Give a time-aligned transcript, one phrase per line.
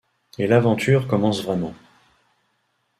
[0.39, 1.75] Et l’aventure commence vraiment!